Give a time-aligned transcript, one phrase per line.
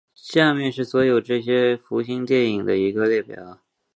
[0.15, 3.59] 下面是所有这些福星电影的一个列表。